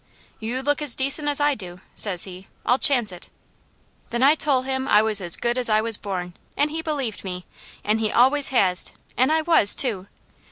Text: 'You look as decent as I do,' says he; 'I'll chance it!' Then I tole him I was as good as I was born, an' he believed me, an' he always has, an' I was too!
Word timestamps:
'You 0.39 0.63
look 0.63 0.81
as 0.81 0.95
decent 0.95 1.27
as 1.27 1.39
I 1.39 1.53
do,' 1.53 1.79
says 1.93 2.23
he; 2.23 2.47
'I'll 2.65 2.79
chance 2.79 3.11
it!' 3.11 3.29
Then 4.09 4.23
I 4.23 4.33
tole 4.33 4.63
him 4.63 4.87
I 4.87 5.03
was 5.03 5.21
as 5.21 5.35
good 5.37 5.59
as 5.59 5.69
I 5.69 5.79
was 5.79 5.95
born, 5.97 6.33
an' 6.57 6.69
he 6.69 6.81
believed 6.81 7.23
me, 7.23 7.45
an' 7.83 7.99
he 7.99 8.11
always 8.11 8.47
has, 8.47 8.93
an' 9.15 9.29
I 9.29 9.43
was 9.43 9.75
too! 9.75 10.07